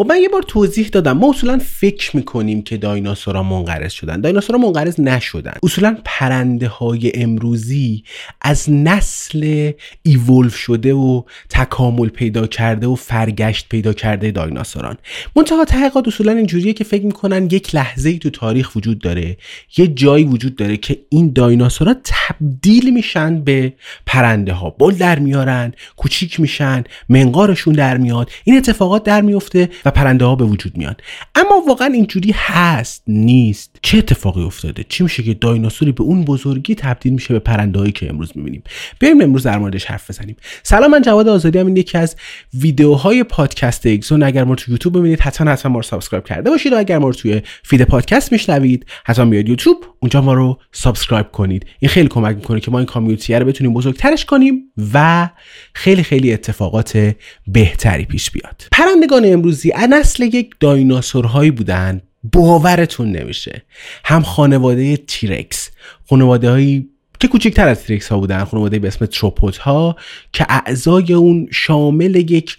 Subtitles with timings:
[0.00, 1.18] خب من یه بار توضیح دادم.
[1.18, 4.20] ما اصولا فکر می‌کنیم که دایناسورا منقرض شدن.
[4.20, 5.52] دایناسورا منقرض نشدن.
[5.62, 8.04] اصولا پرنده های امروزی
[8.40, 9.70] از نسل
[10.02, 14.96] ایولف شده و تکامل پیدا کرده و فرگشت پیدا کرده دایناسوران.
[15.36, 19.36] منتها تحقیقات اصولا اینجوریه که فکر می‌کنن یک لحظه ای تو تاریخ وجود داره.
[19.76, 23.72] یه جایی وجود داره که این دایناسورا تبدیل میشن به
[24.06, 28.30] پرنده ها بل در میارن کوچیک میشن منقارشون در میاد.
[28.44, 30.94] این اتفاقات در میفته و پرنده ها به وجود میان.
[31.34, 33.76] اما واقعا اینجوری هست نیست.
[33.82, 37.92] چه اتفاقی افتاده؟ چی میشه که دایناسوری به اون بزرگی تبدیل میشه به پرنده هایی
[37.92, 38.62] که امروز می‌بینیم؟
[39.00, 40.36] بریم امروز در موردش حرف بزنیم.
[40.62, 41.66] سلام من جواد آزادی هم.
[41.66, 42.16] این یکی از
[42.54, 44.22] ویدیوهای پادکست اگزون.
[44.22, 46.72] اگر ما تو یوتیوب ببینید حتما حتما ما رو subscribe کرده باشید.
[46.72, 49.76] و اگر ما رو توی فید پادکست میشنوید حتما بیاید یوتیوب.
[50.00, 51.66] اونجا ما رو subscribe کنید.
[51.78, 55.28] این خیلی کمک می‌کنه که ما این community رو بتونیم بزرگترش کنیم و
[55.74, 57.14] خیلی خیلی اتفاقات
[57.46, 58.62] بهتری پیش بیاد.
[58.72, 62.02] پرندگان امروزی نسل یک دایناسورهایی بودن
[62.32, 63.62] باورتون نمیشه.
[64.04, 65.70] هم خانواده تیرکس
[66.08, 66.88] خانواده هایی
[67.20, 69.96] که کوچکتر از تیرکس ها بودن خانواده به اسم تروپوت ها
[70.32, 72.56] که اعضای اون شامل یک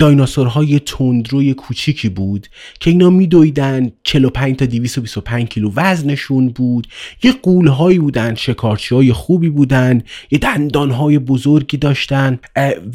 [0.00, 2.46] دایناسورهای تندروی کوچیکی بود
[2.80, 6.86] که اینا میدویدن 45 تا 225 کیلو وزنشون بود.
[7.22, 12.38] یه قولهایی بودن شکارچی های خوبی بودن یه دندانهای بزرگی داشتن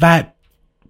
[0.00, 0.24] و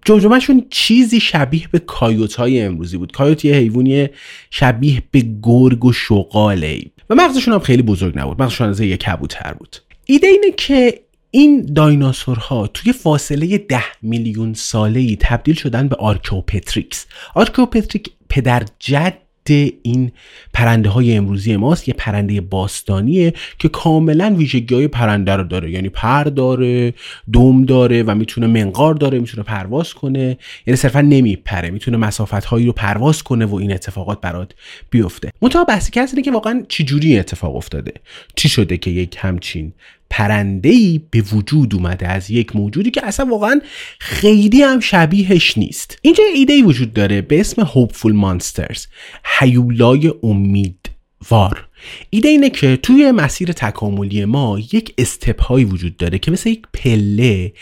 [0.05, 3.11] جمجمهشون چیزی شبیه به کایوت های امروزی بود.
[3.11, 4.07] کایوت یه حیوانی
[4.49, 8.41] شبیه به گرگ و شغاله و مغزشون هم خیلی بزرگ نبود.
[8.41, 9.75] مغزشون از یه کبوتر بود.
[10.05, 10.99] ایده اینه که
[11.31, 17.05] این دایناسورها توی فاصله ده میلیون ساله ای تبدیل شدن به آرکوپتریکس
[17.35, 19.17] آرکوپتریک پدر جد
[19.81, 20.11] این
[20.53, 21.87] پرنده های امروزی ماست.
[21.87, 25.71] یه پرنده باستانیه که کاملا ویژگی های پرنده رو داره.
[25.71, 26.93] یعنی پر داره
[27.33, 30.37] دم داره و می‌تونه منقار داره می‌تونه پرواز کنه.
[30.65, 31.69] یعنی صرفا نمیپره.
[31.69, 34.51] می‌تونه مسافت هایی رو پرواز کنه و این اتفاقات برات
[34.89, 35.31] بیفته.
[35.41, 37.93] منتها بحثی که که واقعا چی جوری اتفاق افتاده.
[38.35, 39.73] چی شده که یک همچین
[40.09, 43.61] پرنده ای به وجود اومده از یک موجودی که اصلا واقعا
[43.99, 45.99] خیلی هم شبیهش نیست.
[46.01, 48.87] اینجا ایده ای وجود داره به اسم هوپفول مانسترز
[49.39, 51.67] هیولای امیدوار.
[52.09, 56.61] ایده اینه که توی مسیر تکاملی ما یک استپ هایی وجود داره که مثل یک
[56.73, 57.53] پله.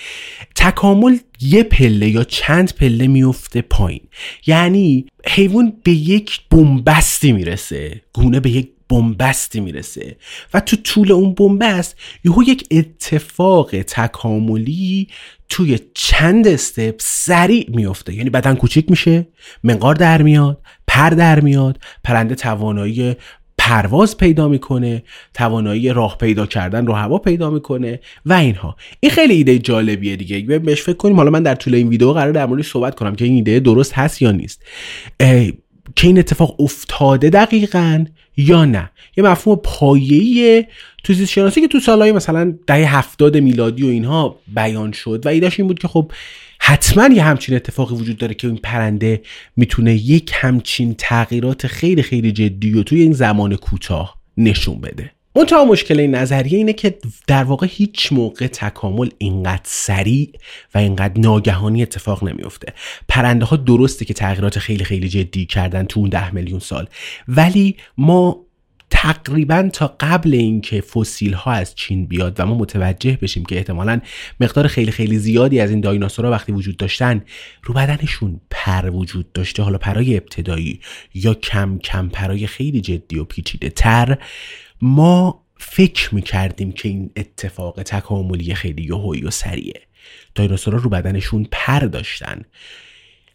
[0.56, 4.02] تکامل یه پله یا چند پله میفته پایین.
[4.48, 8.02] یعنی حیوان به یک بنبستی می‌رسه.
[8.14, 10.18] گونه به یک بنبستی می‌رسه.
[10.54, 11.96] و تو طول اون بنبست
[12.26, 15.08] یهو یک اتفاق تکاملی
[15.50, 18.14] توی چند استپ سریع میفته.
[18.14, 19.28] یعنی بدن کوچیک میشه
[19.64, 23.16] منقار در میاد پر در میاد پرنده توانایی
[23.58, 25.04] پرواز پیدا می‌کنه
[25.34, 28.76] توانایی راه پیدا کردن رو هوا پیدا می‌کنه و اینها.
[29.00, 30.60] این خیلی ایده جالبیه دیگه.
[30.60, 31.16] بهش فکر کنیم.
[31.16, 33.94] حالا من در طول این ویدیو قرار در موردش صحبت کنم که این ایده درست
[33.94, 34.64] هست یا نیست.
[35.96, 38.06] که این اتفاق افتاده دقیقا
[38.38, 38.90] یا نه.
[39.18, 40.68] یه مفهوم پایه‌ایه
[41.04, 45.30] تو زیست شناسی که تو سالهای مثلا دهه هفتاد میلادی و اینها بیان شد و
[45.30, 46.12] ایدهش این بود که خب
[46.60, 49.22] حتما یه همچین اتفاقی وجود داره که این پرنده
[49.56, 55.12] می‌تونه یک همچین تغییرات خیلی خیلی جدی و توی این زمان کوتاه نشون بده.
[55.38, 56.98] منتها مشکل این نظریه اینه که
[57.28, 60.32] در واقع هیچ موقع تکامل اینقدر سریع
[60.76, 62.74] و اینقدر ناگهانی اتفاق نمیفته.
[63.08, 66.88] پرنده ها درسته که تغییرات خیلی خیلی جدی کردن تو اون ده میلیون سال
[67.28, 68.48] ولی ما
[68.90, 74.02] تقریبا تا قبل اینکه فسیل ها از چین بیاد و ما متوجه بشیم که احتمالا
[74.40, 77.22] مقدار خیلی خیلی زیادی از این دایناسورها وقتی وجود داشتن
[77.64, 80.80] رو بدنشون پر وجود داشته حالا پرای ابتدایی
[81.14, 84.18] یا کم کم پرای خیلی جدی و پیچیده تر
[84.82, 89.82] ما فکر می‌کردیم که این اتفاق تکاملی خیلی یهویی و سریعه.
[90.36, 92.42] دایناسورها رو بدنشون پر داشتن.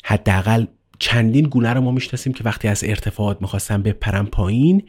[0.05, 0.67] حداقل
[0.99, 4.83] چندین گونه رو ما می‌شناسیم که وقتی از ارتفاعات می‌خواستن بپرن پایین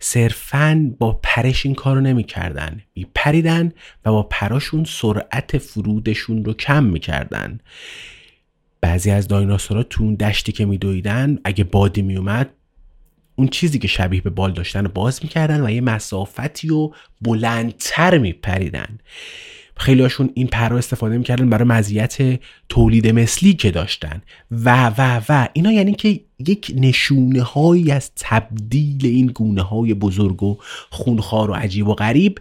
[0.00, 2.82] صرفا با پرش این کارو نمی‌کردن.
[2.94, 3.72] میپریدن
[4.04, 7.60] و با پراشون سرعت فرودشون رو کم می‌کردن.
[8.80, 12.50] بعضی از دایناسورها تو اون دشتی که میدویدن اگه بادی میومد
[13.40, 18.18] اون چیزی که شبیه به بال داشتن رو باز می‌کردن و یه مسافتی رو بلندتر
[18.18, 18.98] میپریدن.
[19.76, 24.22] خیلی هاشون این پر رو استفاده می‌کردن برای مزیت تولید مثلی که داشتن.
[24.50, 25.48] و و و.
[25.52, 30.58] اینا یعنی که یک نشونه هایی از تبدیل این گونه های بزرگ و
[30.90, 32.38] خونخوار و عجیب و غریب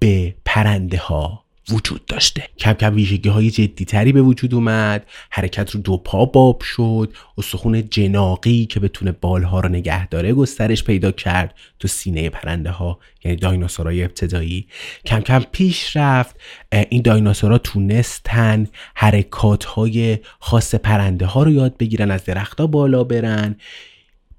[0.00, 2.48] به پرنده ها وجود داشته.
[2.58, 5.06] کم کم ویژگی های جدی تری به وجود اومد.
[5.30, 7.12] حرکت رو دو پا باب شد.
[7.38, 12.98] استخون جناقی که بتونه بالها رو نگه داره گسترش پیدا کرد تو سینه پرنده ها
[13.24, 14.66] یعنی دایناسورهای ابتدایی.
[15.06, 16.36] کم کم پیش رفت.
[16.72, 23.56] این دایناسورها تونستن حرکات های خاص پرنده ها رو یاد بگیرن از درختها بالا برن.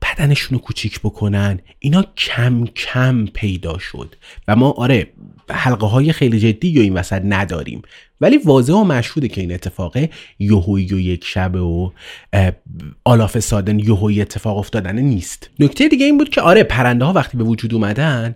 [0.05, 1.59] بدنشون رو کوچیک بکنن.
[1.79, 4.15] اینا کم کم پیدا شد.
[4.47, 5.07] و ما آره
[5.49, 7.81] حلقه های خیلی جدی و این وسط نداریم.
[8.21, 9.97] ولی واضح و مشهوده که این اتفاق
[10.39, 11.91] یهویی و یک شب و
[13.03, 15.49] آلاف سادن یهویی اتفاق افتادن نیست.
[15.59, 18.35] نکته دیگه این بود که آره پرنده ها وقتی به وجود اومدن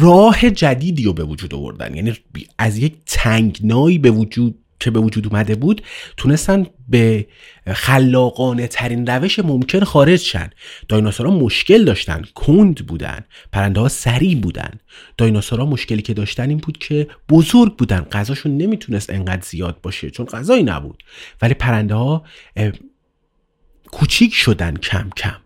[0.00, 1.94] راه جدیدی رو به وجود آوردن.
[1.94, 2.14] یعنی
[2.58, 5.82] از یک تنگنایی به وجود که به وجود اومده بود
[6.16, 7.26] تونستن به
[7.74, 10.50] خلاقانه ترین روش ممکن خارج شن.
[10.88, 14.70] دایناسورها مشکل داشتن کند بودن پرنده ها سریع بودن.
[15.18, 18.00] دایناسورها مشکلی که داشتن این بود که بزرگ بودن.
[18.00, 21.02] غذاشون نمی‌تونست انقدر زیاد باشه چون غذایی نبود.
[21.42, 22.24] ولی پرنده ها
[23.90, 25.36] کوچیک شدن کم کم.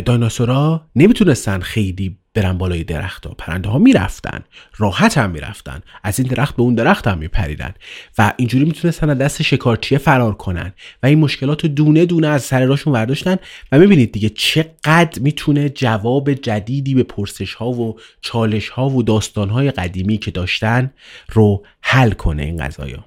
[0.00, 3.34] دایناسورها نمی‌تونستن خیلی برن بالای درخت ها.
[3.38, 4.40] پرنده ها می‌رفتن.
[4.76, 5.80] راحت هم می‌رفتن.
[6.02, 7.74] از این درخت به اون درخت هم میپریدن.
[8.18, 10.72] و اینجوری می‌تونستن از دست شکارچیه فرار کنن.
[11.02, 13.36] و این مشکلات رو دونه دونه از سر راشون برداشتن
[13.72, 19.50] و می‌بینید دیگه چقدر می‌تونه جواب جدیدی به پرسش ها و چالش ها و داستان
[19.50, 20.90] های قدیمی که داشتن
[21.32, 23.04] رو حل کنه این قضايا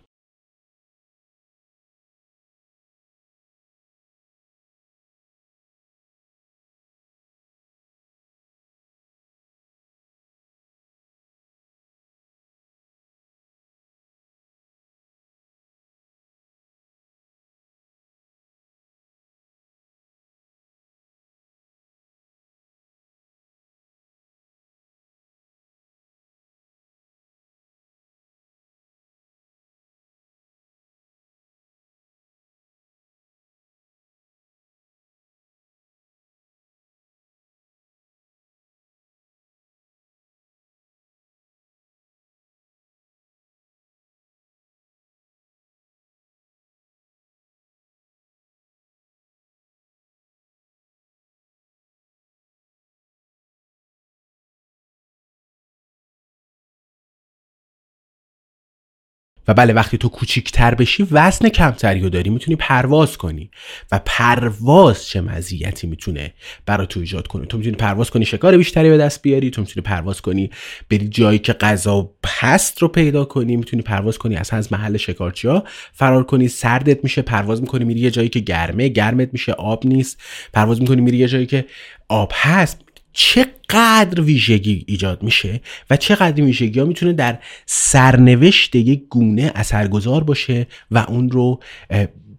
[59.47, 63.49] و بله وقتی تو کوچیکتر بشی وزن کمتری رو داری می‌تونی پرواز کنی.
[63.91, 66.33] و پرواز چه مزیتی می‌تونه
[66.65, 69.83] برای تو ایجاد کنه؟ تو می‌تونی پرواز کنی شکار بیشتری به دست بیاری تو می‌تونی
[69.83, 70.49] پرواز کنی
[70.89, 75.47] بری جایی که غذا هست رو پیدا کنی می‌تونی پرواز کنی اصلا از محل شکارچی
[75.47, 75.63] ها
[75.93, 80.21] فرار کنی سردت میشه پرواز می‌کنی میری یه جایی که گرمه گرمت میشه آب نیست.
[80.53, 81.65] پرواز می‌کنی میری یه جایی که
[82.09, 82.86] آب هست.
[83.17, 90.67] چقدر ویژگی ایجاد میشه و چقدر ویژگی ها می‌تونه در سرنوشت یک گونه اثرگذار باشه
[90.91, 91.59] و اون رو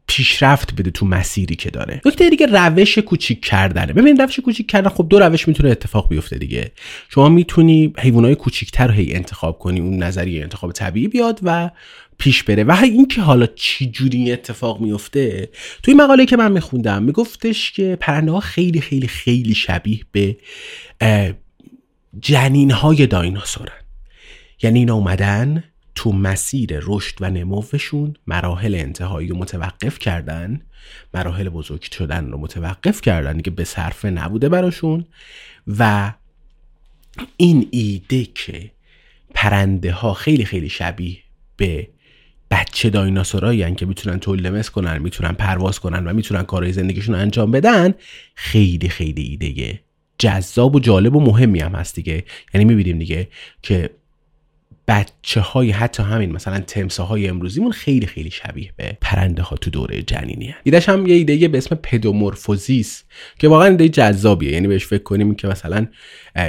[0.09, 2.01] پیشرفت بده تو مسیری که داره.
[2.07, 3.93] نکته دیگه روش کوچیک کردنه.
[3.93, 6.73] ببین روش کوچیک کردن خب دو روش می‌تونه اتفاق بیفته دیگه.
[7.09, 11.71] شما می‌تونی حیوانات کوچیکتر هی انتخاب کنی اون نظریه انتخاب طبیعی بیاد و
[12.19, 12.65] پیش بره.
[12.65, 15.49] و اینکه حالا چی جوری اتفاق میفته
[15.83, 20.37] توی مقاله که من میخوندم میگفتش که پرنده ها خیلی خیلی خیلی شبیه به
[22.21, 23.73] جنین های دایناسورن.
[24.63, 25.65] یعنی اینا اومدن
[25.99, 30.61] تو مسیر رشد و نموشون مراحل انتهایی رو متوقف کردن
[31.15, 35.05] مراحل بزرگ شدن رو متوقف کردن که به صرفه نبوده براشون
[35.79, 36.13] و
[37.37, 38.71] این ایده که
[39.35, 41.19] پرنده ها خیلی خیلی شبیه
[41.57, 41.89] به
[42.51, 47.21] بچه دایناسورایی که می‌تونن تولید مثل کنن می‌تونن پرواز کنن و می‌تونن کارهای زندگیشون رو
[47.21, 47.95] انجام بدن
[48.35, 49.81] خیلی خیلی ایده
[50.19, 52.25] جذاب و جالب و مهمی هم هست دیگه.
[52.55, 53.29] یعنی می‌بینیم دیگه
[53.63, 53.91] که
[54.89, 59.71] بچه های حتی همین مثلا تمسه های امروزیمون خیلی خیلی شبیه به پرنده ها تو
[59.71, 63.05] دوره جنینی هست ایدهش هم یه ایده به اسم پدومورفوزیس
[63.39, 64.53] که واقعا ایده جذابیه.
[64.53, 65.87] یعنی بهش فکر کنیم که مثلا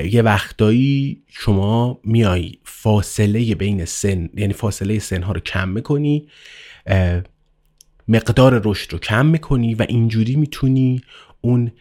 [0.05, 6.27] یه وقتایی شما میای فاصله بین سن یعنی فاصله سن ها رو کم می‌کنی
[8.07, 11.01] مقدار رشد رو کم می‌کنی و اینجوری می‌تونی
[11.41, 11.71] اون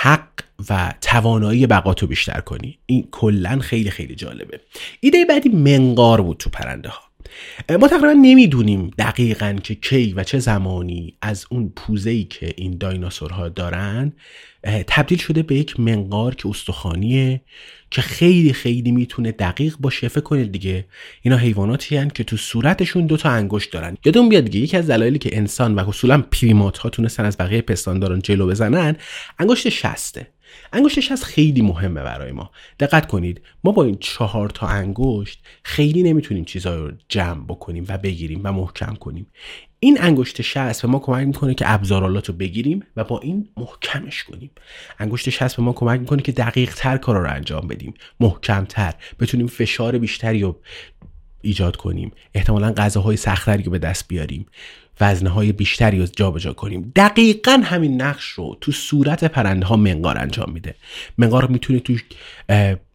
[0.00, 0.28] حق
[0.70, 2.78] و توانایی بقاتو بیشتر کنی.
[2.86, 4.60] این کلا خیلی خیلی جالبه.
[5.00, 7.07] ایده بعدی منقار بود تو پرنده ها
[7.80, 13.48] ما تقریبا نمی‌دونیم دقیقا که کی و چه زمانی از اون پوزهی که این دایناسورها
[13.48, 14.12] دارن
[14.86, 17.40] تبدیل شده به یک منقار که استخوانیه
[17.90, 20.08] که خیلی خیلی می‌تونه دقیق باشه.
[20.08, 20.86] فکر کنید دیگه
[21.22, 23.96] اینا حیواناتی هن که تو صورتشون دو تا انگشت دارن.
[24.04, 27.62] یادون بیاد دیگه یکی از دلایلی که انسان و اصولا پریمات ها تونستن از بقیه
[27.62, 28.96] پستانداران جلو بزنن
[29.38, 30.26] انگشت شسته.
[30.72, 32.50] انگشت شست خیلی مهمه برای ما.
[32.80, 37.98] دقت کنید ما با این چهار تا انگشت خیلی نمی‌تونیم چیزها رو جمع بکنیم و
[37.98, 39.26] بگیریم و محکم کنیم.
[39.80, 44.24] این انگشت شست به ما کمک می‌کنه که ابزارالات رو بگیریم و با این محکمش
[44.24, 44.50] کنیم.
[44.98, 48.94] انگشت شست به ما کمک می‌کنه که دقیق تر کارا رو انجام بدیم محکم تر
[49.20, 50.56] بتونیم فشار بیشتری رو
[51.42, 52.12] ایجاد کنیم.
[52.34, 54.46] احتمالا غذاهای سختری رو به دست بیاریم.
[55.00, 56.92] وزنهای بیشتری رو جابجا کنیم.
[56.96, 60.74] دقیقا همین نقش رو تو صورت پرنده ها منقار انجام میده.
[61.18, 61.96] منقار می‌تونه تو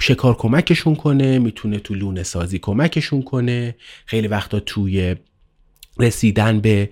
[0.01, 3.75] شکار کمکشون کنه می‌تونه تو لونه سازی کمکشون کنه.
[4.05, 5.15] خیلی وقتا توی
[5.99, 6.89] رسیدن به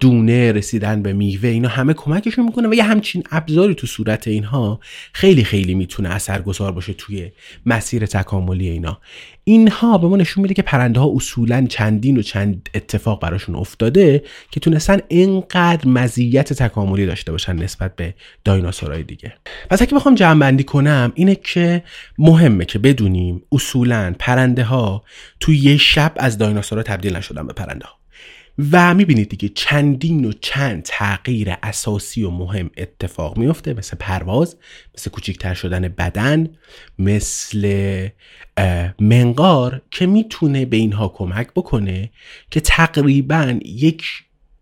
[0.00, 4.80] دونه رسیدن به میوه اینا همه کمکشون می‌کنه و یه همچین ابزاری تو صورت اینها
[5.12, 7.30] خیلی خیلی می‌تونه اثرگذار باشه توی
[7.66, 8.98] مسیر تکاملی اینا.
[9.44, 14.24] اینها به ما نشون میده که پرنده ها اصولا چندین و چند اتفاق براشون افتاده
[14.50, 19.32] که تونستن اینقدر مزیت تکاملی داشته باشن نسبت به دایناسورهای دیگه.
[19.70, 21.82] پس اگه بخوام جمع بندی کنم اینه که
[22.18, 25.04] مهمه که بدونیم اصولا پرنده ها
[25.40, 28.01] توی یه شب از دایناسورها تبدیل نشدن به پرنده ها
[28.72, 34.56] و می‌بینید دیگه چندین و چند تغییر اساسی و مهم اتفاق میفته مثل پرواز
[34.98, 36.48] مثل کوچکتر شدن بدن
[36.98, 38.08] مثل
[39.00, 42.10] منقار که می‌تونه به اینها کمک بکنه
[42.50, 44.04] که تقریبا یک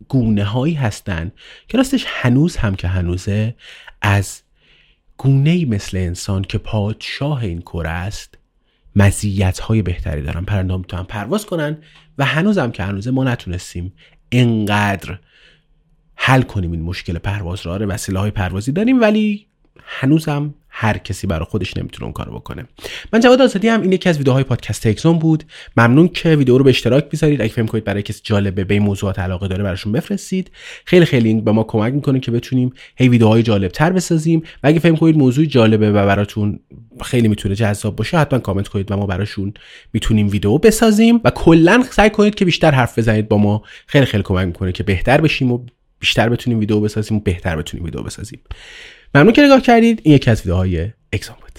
[0.08, 1.32] گونه هایی هستن
[1.68, 3.54] که راستش هنوز هم که هنوزه
[4.02, 4.42] از
[5.16, 8.38] گونه مثل انسان که پادشاه این کره است
[8.96, 10.44] مزیت های بهتری دارن.
[10.44, 11.78] پرنده می‌تونن پرواز کنن
[12.18, 13.92] و هنوزم که هنوزه ما نتونستیم
[14.32, 15.18] انقدر
[16.16, 17.86] حل کنیم این مشکل پرواز را.
[17.88, 19.46] وسیله های پروازی داریم ولی
[19.84, 22.64] هنوزم هر کسی برای خودش نمی‌تونه اون کارو بکنه.
[23.12, 25.44] من جواد آزادی هم این یکی از ویدیوهای پادکست اکزون بود.
[25.76, 27.42] ممنون که ویدیو رو به اشتراک بذارید.
[27.42, 30.50] اگه فکر کنید برای کسی جالبه به این موضوعات علاقه داره براشون بفرستید.
[30.84, 34.42] خیلی خیلی این به ما کمک می‌کنه که بتونیم هی ویدیوهای جالب تر بسازیم.
[34.62, 36.60] و اگه فکر کنید موضوع جالبه و براتون
[37.02, 39.54] خیلی می‌تونه جذاب باشه حتما کامنت کنید و ما براشون
[39.92, 41.20] می‌تونیم ویدیو بسازیم.
[41.24, 43.62] و کلا سعی کنید که بیشتر حرف بزنید با ما.
[43.86, 45.66] خیلی خیلی کمک می‌کنه که بهتر بشیم و
[45.98, 48.40] بیشتر بتونیم ویدیو بسازیم و بهتر بتونیم ویدیو بسازیم.
[49.14, 50.00] ممنون که نگاه کردید.
[50.04, 51.49] این یکی از ویدیوهای اکسام بود.